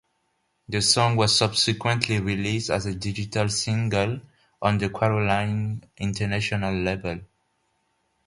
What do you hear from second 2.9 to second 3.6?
digital